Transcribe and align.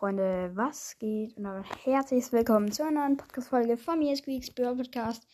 Freunde, 0.00 0.50
was 0.54 0.98
geht? 0.98 1.36
Und 1.36 1.46
herzlich 1.84 2.32
willkommen 2.32 2.72
zu 2.72 2.82
einer 2.82 3.02
neuen 3.02 3.18
Podcast-Folge 3.18 3.76
von 3.76 3.98
mir, 3.98 4.16
Squeaks 4.16 4.50
Brawl 4.50 4.74
Podcast. 4.74 5.28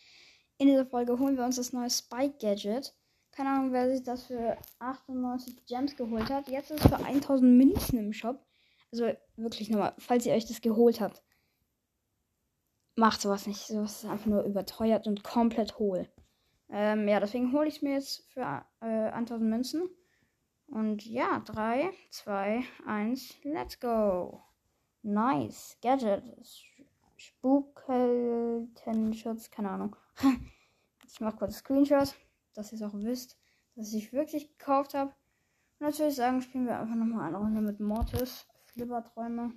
In 0.57 0.67
dieser 0.67 0.85
Folge 0.85 1.17
holen 1.17 1.37
wir 1.37 1.45
uns 1.45 1.55
das 1.55 1.71
neue 1.71 1.89
Spike-Gadget. 1.89 2.93
Keine 3.31 3.51
Ahnung, 3.51 3.71
wer 3.71 3.89
sich 3.89 4.03
das 4.03 4.25
für 4.25 4.57
98 4.79 5.65
Gems 5.67 5.95
geholt 5.95 6.29
hat. 6.29 6.49
Jetzt 6.49 6.71
ist 6.71 6.83
es 6.83 6.89
für 6.89 6.97
1000 6.97 7.57
Münzen 7.57 7.97
im 7.97 8.11
Shop. 8.11 8.45
Also 8.91 9.09
wirklich 9.37 9.69
nochmal, 9.69 9.93
falls 9.99 10.25
ihr 10.25 10.33
euch 10.33 10.45
das 10.45 10.59
geholt 10.59 10.99
habt, 10.99 11.23
macht 12.97 13.21
sowas 13.21 13.47
nicht. 13.47 13.65
Sowas 13.67 14.03
ist 14.03 14.09
einfach 14.09 14.25
nur 14.25 14.43
überteuert 14.43 15.07
und 15.07 15.23
komplett 15.23 15.79
hohl. 15.79 16.09
Ähm, 16.67 17.07
ja, 17.07 17.21
deswegen 17.21 17.53
hole 17.53 17.69
ich 17.69 17.77
es 17.77 17.81
mir 17.81 17.93
jetzt 17.93 18.29
für 18.33 18.65
äh, 18.81 19.11
1000 19.11 19.49
Münzen. 19.49 19.89
Und 20.65 21.05
ja, 21.05 21.39
3, 21.45 21.89
2, 22.09 22.65
1, 22.85 23.35
let's 23.43 23.79
go. 23.79 24.43
Nice. 25.01 25.77
Gadget. 25.81 26.23
Spukheldenschutz, 27.15 29.49
keine 29.49 29.71
Ahnung. 29.71 29.95
ich 31.07 31.19
mache 31.19 31.37
kurz 31.37 31.55
Screenshot, 31.57 32.13
dass 32.53 32.71
ihr 32.71 32.77
es 32.77 32.83
auch 32.83 32.93
wisst, 32.93 33.39
dass 33.75 33.91
ich 33.93 34.13
wirklich 34.13 34.55
gekauft 34.57 34.93
habe. 34.93 35.11
Und 35.79 35.87
natürlich 35.87 36.15
sagen, 36.15 36.41
spielen 36.41 36.67
wir 36.67 36.79
einfach 36.79 36.95
nochmal 36.95 37.27
eine 37.27 37.37
Runde 37.37 37.61
mit 37.61 37.79
Mortis. 37.79 38.45
Flipperträume. 38.65 39.53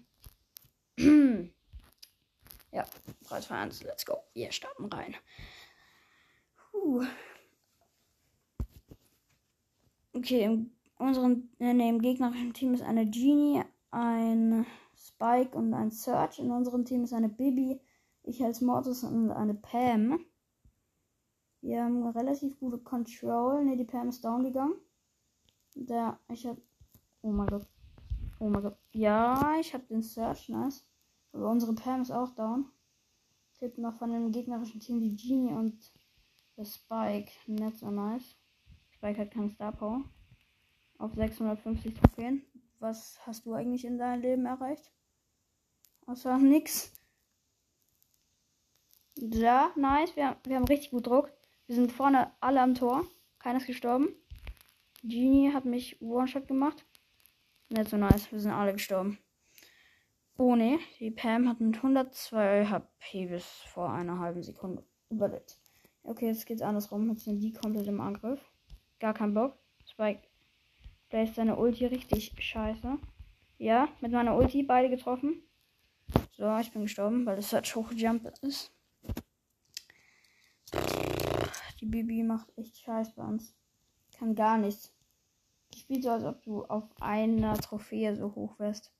ja, 2.72 2.86
3, 3.28 3.40
2, 3.40 3.54
1, 3.54 3.82
let's 3.84 4.06
go. 4.06 4.16
Wir 4.32 4.50
starten 4.52 4.86
rein. 4.86 5.14
Puh. 6.56 7.04
Okay, 10.12 10.44
im 10.44 10.72
unseren, 11.00 11.50
äh, 11.58 11.72
nee, 11.72 11.88
im 11.88 12.02
gegnerischen 12.02 12.52
Team 12.52 12.74
ist 12.74 12.82
eine 12.82 13.08
Genie, 13.08 13.62
ein 13.90 14.66
Spike 15.20 15.56
und 15.56 15.74
ein 15.74 15.90
Search. 15.90 16.38
In 16.38 16.50
unserem 16.50 16.86
Team 16.86 17.04
ist 17.04 17.12
eine 17.12 17.28
Bibi, 17.28 17.78
ich 18.22 18.42
als 18.42 18.62
Mortis 18.62 19.04
und 19.04 19.30
eine 19.30 19.54
Pam. 19.54 20.18
Wir 21.60 21.84
haben 21.84 22.06
relativ 22.08 22.58
gute 22.58 22.78
Control. 22.78 23.62
Ne, 23.64 23.76
die 23.76 23.84
Pam 23.84 24.08
ist 24.08 24.24
down 24.24 24.44
gegangen. 24.44 24.74
Der, 25.74 26.18
ich 26.32 26.46
hab. 26.46 26.56
Oh 27.20 27.32
mein 27.32 27.48
Gott. 27.48 27.66
Oh 28.38 28.48
mein 28.48 28.62
Gott. 28.62 28.78
Ja, 28.92 29.56
ich 29.60 29.74
hab 29.74 29.86
den 29.88 30.02
Search, 30.02 30.48
nice. 30.48 30.86
Aber 31.32 31.50
unsere 31.50 31.74
Pam 31.74 32.00
ist 32.00 32.10
auch 32.10 32.34
down. 32.34 32.70
Fehlt 33.58 33.76
noch 33.76 33.98
von 33.98 34.10
dem 34.10 34.32
gegnerischen 34.32 34.80
Team 34.80 35.00
die 35.00 35.16
Genie 35.16 35.52
und 35.52 35.92
der 36.56 36.64
Spike. 36.64 37.30
Nicht 37.46 37.76
so 37.76 37.90
nice. 37.90 38.36
Spike 38.92 39.20
hat 39.20 39.32
keinen 39.32 39.50
Star 39.50 39.72
Power 39.72 40.02
auf 40.96 41.12
650 41.14 41.92
Trophäen. 41.92 42.42
Was 42.78 43.18
hast 43.26 43.44
du 43.44 43.52
eigentlich 43.52 43.84
in 43.84 43.98
deinem 43.98 44.22
Leben 44.22 44.46
erreicht? 44.46 44.90
Außer 46.06 46.38
nix. 46.38 46.92
Ja, 49.16 49.70
nice. 49.76 50.16
Wir, 50.16 50.36
wir 50.44 50.56
haben 50.56 50.64
richtig 50.64 50.90
gut 50.90 51.06
Druck. 51.06 51.32
Wir 51.66 51.76
sind 51.76 51.92
vorne 51.92 52.32
alle 52.40 52.60
am 52.60 52.74
Tor. 52.74 53.04
Keiner 53.38 53.58
ist 53.58 53.66
gestorben. 53.66 54.08
Genie 55.02 55.52
hat 55.52 55.64
mich 55.64 56.00
One-Shot 56.02 56.48
gemacht. 56.48 56.84
Nicht 57.68 57.88
so 57.88 57.96
nice. 57.96 58.30
Wir 58.32 58.40
sind 58.40 58.52
alle 58.52 58.72
gestorben. 58.72 59.18
Oh 60.36 60.56
ne, 60.56 60.78
die 60.98 61.10
Pam 61.10 61.48
hat 61.48 61.60
mit 61.60 61.76
102 61.76 62.66
HP 62.66 63.26
bis 63.26 63.44
vor 63.44 63.90
einer 63.90 64.18
halben 64.18 64.42
Sekunde 64.42 64.82
überlebt. 65.10 65.58
Okay, 66.02 66.28
jetzt 66.28 66.46
geht's 66.46 66.62
andersrum. 66.62 67.10
Jetzt 67.10 67.24
sind 67.24 67.40
die 67.40 67.52
komplett 67.52 67.86
im 67.86 68.00
Angriff. 68.00 68.40
Gar 69.00 69.12
kein 69.12 69.34
Bock. 69.34 69.58
Spike 69.84 70.22
da 71.10 71.22
ist 71.22 71.34
seine 71.34 71.56
Ulti 71.56 71.86
richtig 71.86 72.32
scheiße. 72.38 72.98
Ja, 73.58 73.88
mit 74.00 74.12
meiner 74.12 74.36
Ulti 74.36 74.62
beide 74.62 74.88
getroffen. 74.88 75.42
So, 76.40 76.56
ich 76.56 76.72
bin 76.72 76.84
gestorben, 76.84 77.26
weil 77.26 77.36
es 77.36 77.52
halt 77.52 77.66
Hochjump 77.74 78.26
ist. 78.40 78.72
Die 81.78 81.84
Bibi 81.84 82.22
macht 82.22 82.50
echt 82.56 82.78
Scheiß 82.78 83.14
bei 83.14 83.24
uns. 83.24 83.54
Kann 84.16 84.34
gar 84.34 84.56
nichts. 84.56 84.90
Die 85.70 85.80
spielt 85.80 86.02
so, 86.02 86.08
als 86.08 86.24
ob 86.24 86.42
du 86.42 86.64
auf 86.64 86.84
einer 86.98 87.58
Trophäe 87.58 88.16
so 88.16 88.34
hoch 88.34 88.58
wärst. 88.58 88.90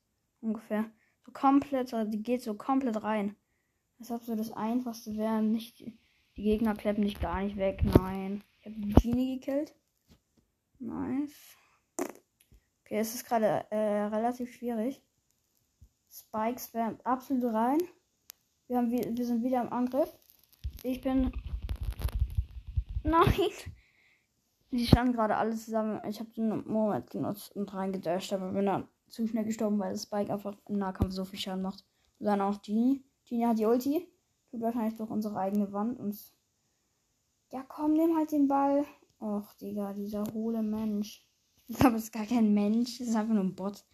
Ungefähr. 0.41 0.91
So 1.25 1.31
komplett, 1.31 1.91
also 1.95 2.11
die 2.11 2.21
geht 2.21 2.43
so 2.43 2.53
komplett 2.53 3.01
rein. 3.01 3.35
Als 3.97 4.11
ob 4.11 4.21
so 4.21 4.35
das 4.35 4.51
einfachste 4.51 5.17
wäre. 5.17 5.41
Nicht, 5.41 5.79
die 5.79 6.43
Gegner 6.43 6.75
kleppen 6.75 7.03
dich 7.03 7.19
gar 7.19 7.41
nicht 7.41 7.57
weg. 7.57 7.83
Nein. 7.83 8.43
Ich 8.59 8.67
habe 8.67 8.75
die 8.75 8.93
Genie 8.93 9.39
gekillt. 9.39 9.73
Nice. 10.77 11.57
Okay, 11.97 12.99
es 12.99 13.15
ist 13.15 13.25
gerade 13.25 13.65
äh, 13.71 14.03
relativ 14.03 14.53
schwierig. 14.53 15.01
Spikes 16.11 16.73
werden 16.73 16.99
absolut 17.05 17.53
rein. 17.53 17.77
Wir, 18.67 18.77
haben, 18.77 18.91
wir 18.91 19.25
sind 19.25 19.43
wieder 19.43 19.61
im 19.61 19.71
Angriff. 19.71 20.13
Ich 20.83 21.01
bin. 21.01 21.31
Nein! 23.03 23.51
Die 24.71 24.85
standen 24.85 25.13
gerade 25.13 25.37
alle 25.37 25.55
zusammen. 25.55 26.01
Ich 26.07 26.19
habe 26.19 26.29
den 26.31 26.65
Moment 26.67 27.09
genutzt 27.09 27.55
und 27.55 27.73
reingedasht, 27.73 28.31
aber 28.33 28.51
bin 28.51 28.65
dann 28.65 28.87
zu 29.07 29.27
schnell 29.27 29.45
gestorben, 29.45 29.79
weil 29.79 29.91
das 29.91 30.03
Spike 30.03 30.31
einfach 30.31 30.55
im 30.67 30.77
Nahkampf 30.77 31.13
so 31.13 31.25
viel 31.25 31.39
Schaden 31.39 31.61
macht. 31.61 31.85
Und 32.19 32.25
dann 32.25 32.41
auch 32.41 32.61
Genie. 32.61 33.03
Genie 33.27 33.45
hat 33.45 33.59
die 33.59 33.65
Ulti. 33.65 34.07
Tut 34.49 34.61
wahrscheinlich 34.61 34.95
durch 34.95 35.09
unsere 35.09 35.37
eigene 35.37 35.71
Wand 35.71 35.99
und. 35.99 36.17
Ja, 37.51 37.63
komm, 37.67 37.93
nimm 37.93 38.15
halt 38.17 38.31
den 38.31 38.47
Ball. 38.47 38.85
Och, 39.19 39.53
Digga, 39.55 39.93
dieser 39.93 40.23
hohle 40.33 40.61
Mensch. 40.61 41.25
Ich 41.67 41.77
glaube, 41.77 41.97
es 41.97 42.05
ist 42.05 42.13
gar 42.13 42.25
kein 42.25 42.53
Mensch. 42.53 42.99
Es 42.99 43.09
ist 43.09 43.15
einfach 43.15 43.33
nur 43.33 43.43
ein 43.43 43.55
Bot. 43.55 43.85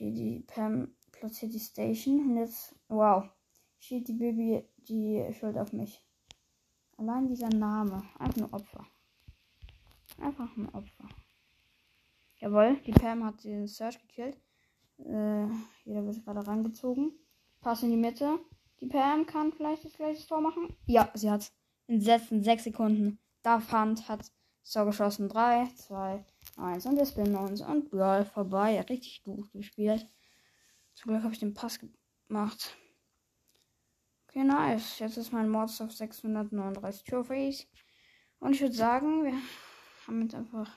Okay, 0.00 0.12
die 0.12 0.40
Pam 0.46 0.94
platziert 1.12 1.52
die 1.52 1.60
Station. 1.60 2.20
Und 2.20 2.36
jetzt. 2.38 2.74
Wow. 2.88 3.28
Steht 3.78 4.08
die 4.08 4.14
Baby 4.14 4.64
die 4.78 5.22
Schuld 5.38 5.58
auf 5.58 5.74
mich. 5.74 6.02
Allein 6.96 7.28
dieser 7.28 7.50
Name. 7.50 8.02
Einfach 8.18 8.36
nur 8.38 8.52
Opfer. 8.54 8.86
Einfach 10.18 10.56
ein 10.56 10.70
Opfer. 10.70 11.06
Jawohl, 12.38 12.80
die 12.86 12.92
Pam 12.92 13.24
hat 13.24 13.44
den 13.44 13.66
Search 13.66 14.00
gekillt. 14.00 14.38
Äh, 15.00 15.46
jeder 15.84 16.06
wird 16.06 16.24
gerade 16.24 16.46
rangezogen. 16.46 17.12
Pass 17.60 17.82
in 17.82 17.90
die 17.90 17.96
Mitte. 17.98 18.38
Die 18.80 18.86
Pam 18.86 19.26
kann 19.26 19.52
vielleicht 19.52 19.84
das 19.84 19.92
gleiche 19.92 20.26
Tor 20.26 20.40
machen. 20.40 20.74
Ja, 20.86 21.10
sie 21.12 21.30
hat 21.30 21.52
in 21.88 22.00
sechs 22.00 22.64
Sekunden. 22.64 23.18
Darf 23.42 23.70
Hand 23.70 24.08
hat 24.08 24.32
so 24.62 24.86
geschossen. 24.86 25.28
3, 25.28 25.66
2, 25.74 26.24
1. 26.56 26.86
Und 26.86 26.96
wir 26.96 27.06
spinnen 27.06 27.36
uns. 27.36 27.60
Und 27.60 27.90
Brawl 27.90 28.24
vorbei. 28.24 28.80
Richtig 28.82 29.22
gut 29.22 29.50
gespielt. 29.52 30.06
Zum 30.94 31.12
Glück 31.12 31.22
habe 31.22 31.32
ich 31.32 31.40
den 31.40 31.54
Pass 31.54 31.78
gemacht. 32.28 32.76
Okay, 34.28 34.44
nice. 34.44 34.98
Jetzt 34.98 35.16
ist 35.16 35.32
mein 35.32 35.48
Mods 35.48 35.80
auf 35.80 35.92
639 35.92 37.04
Trophies. 37.04 37.66
Und 38.38 38.54
ich 38.54 38.60
würde 38.60 38.74
sagen, 38.74 39.24
wir 39.24 39.34
haben 40.06 40.22
jetzt 40.22 40.34
einfach 40.34 40.70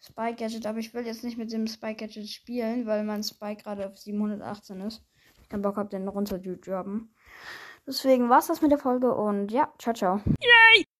Spike 0.00 0.36
Gadget. 0.36 0.66
Aber 0.66 0.78
ich 0.78 0.92
will 0.92 1.06
jetzt 1.06 1.24
nicht 1.24 1.38
mit 1.38 1.52
dem 1.52 1.66
Spike 1.66 2.06
Gadget 2.06 2.28
spielen, 2.28 2.86
weil 2.86 3.04
mein 3.04 3.22
Spike 3.22 3.62
gerade 3.62 3.86
auf 3.86 3.96
718 3.96 4.80
ist. 4.80 5.04
Ich 5.40 5.48
keinen 5.48 5.62
Bock 5.62 5.76
habe, 5.76 5.88
den 5.88 6.08
runter 6.08 6.42
zu 6.42 6.56
droppen. 6.56 7.14
Deswegen 7.86 8.28
war 8.28 8.38
es 8.38 8.46
das 8.46 8.62
mit 8.62 8.70
der 8.70 8.78
Folge 8.78 9.14
und 9.14 9.50
ja, 9.50 9.72
ciao, 9.78 9.94
ciao. 9.94 10.20
Yay! 10.40 10.91